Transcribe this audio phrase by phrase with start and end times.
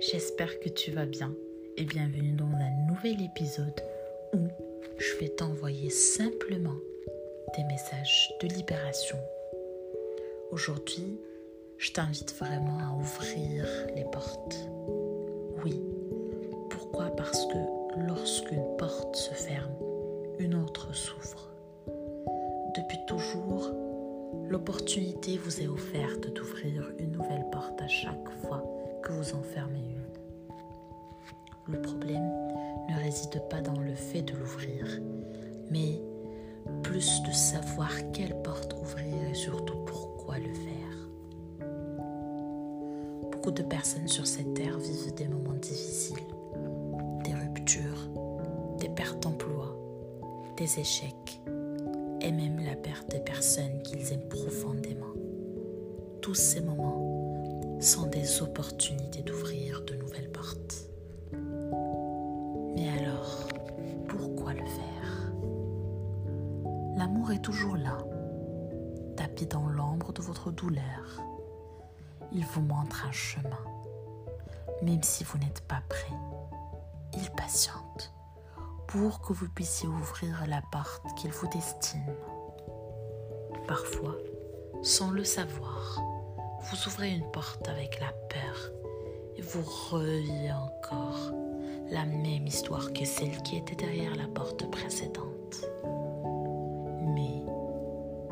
[0.00, 1.34] J'espère que tu vas bien
[1.76, 3.80] et bienvenue dans un nouvel épisode
[4.34, 4.48] où
[4.98, 6.76] je vais t'envoyer simplement
[7.56, 9.16] des messages de libération.
[10.52, 11.18] Aujourd'hui,
[11.78, 14.56] je t'invite vraiment à ouvrir les portes.
[15.64, 15.82] Oui,
[16.70, 17.06] pourquoi?
[17.16, 19.74] Parce que lorsqu'une porte se ferme,
[20.38, 21.50] une autre s'ouvre.
[22.76, 23.70] Depuis toujours,
[24.48, 28.64] l'opportunité vous est offerte d'ouvrir une nouvelle porte à chaque fois
[29.02, 31.74] que vous en fermez une.
[31.74, 32.30] Le problème
[32.88, 35.00] ne réside pas dans le fait de l'ouvrir,
[35.70, 36.00] mais
[36.82, 41.66] plus de savoir quelle porte ouvrir et surtout pourquoi le faire.
[43.32, 46.16] Beaucoup de personnes sur cette terre vivent des moments difficiles,
[47.24, 48.08] des ruptures,
[48.78, 49.76] des pertes d'emploi,
[50.56, 51.25] des échecs
[52.20, 55.14] et même la perte des personnes qu'ils aiment profondément.
[56.22, 60.86] Tous ces moments sont des opportunités d'ouvrir de nouvelles portes.
[62.74, 63.48] Mais alors,
[64.08, 65.32] pourquoi le faire?
[66.96, 67.98] L'amour est toujours là,
[69.16, 71.22] tapis dans l'ombre de votre douleur.
[72.32, 73.64] Il vous montre un chemin,
[74.82, 76.16] même si vous n'êtes pas prêt.
[77.14, 78.15] Il patiente
[78.98, 82.14] pour que vous puissiez ouvrir la porte qu'il vous destine.
[83.66, 84.16] Parfois,
[84.82, 86.00] sans le savoir,
[86.62, 88.70] vous ouvrez une porte avec la peur
[89.36, 91.30] et vous revivez encore
[91.90, 95.66] la même histoire que celle qui était derrière la porte précédente.
[97.14, 97.42] Mais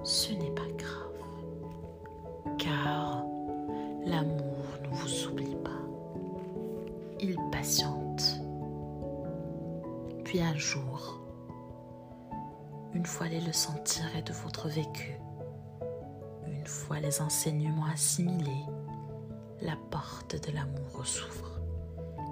[0.02, 3.22] ce n'est pas grave, car
[4.06, 5.70] l'amour ne vous oublie pas.
[7.20, 8.03] Il patiente
[10.42, 11.20] un jour,
[12.92, 15.12] une fois les leçons tirées de votre vécu,
[16.46, 18.64] une fois les enseignements assimilés,
[19.60, 21.60] la porte de l'amour s'ouvre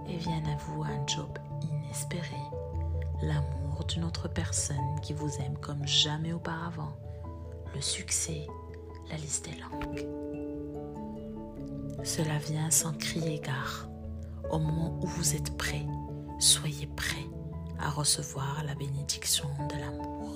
[0.09, 2.37] et vient à vous un job inespéré,
[3.23, 6.97] l'amour d'une autre personne qui vous aime comme jamais auparavant,
[7.75, 8.47] le succès,
[9.11, 10.07] la liste est longue.
[12.05, 13.89] Cela vient sans crier gare.
[14.51, 15.87] Au moment où vous êtes prêt,
[16.41, 17.12] soyez prêt
[17.83, 20.35] à recevoir la bénédiction de l'amour.